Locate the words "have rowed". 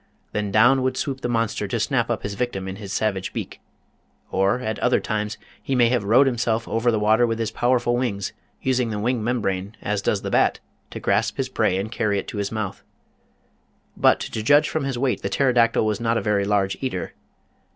5.89-6.25